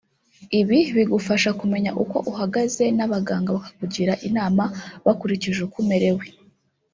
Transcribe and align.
Ibi 0.59 0.79
bigufasha 0.95 1.49
kumenya 1.59 1.91
uko 2.03 2.17
uhagaze 2.31 2.83
n’abaganga 2.97 3.49
bakakugira 3.55 4.13
inama 4.27 4.63
bakurikije 5.05 5.59
uko 5.67 5.77
umerewe 5.83 6.25